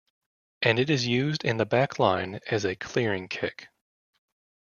And 0.63 0.79
it 0.79 0.89
is 0.89 1.05
used 1.05 1.45
in 1.45 1.57
the 1.57 1.65
back 1.67 1.99
line 1.99 2.39
as 2.47 2.65
a 2.65 2.75
clearing 2.75 3.27
kick. 3.27 3.67